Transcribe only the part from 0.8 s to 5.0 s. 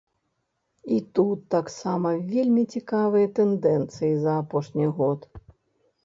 І тут таксама вельмі цікавыя тэндэнцыі за апошні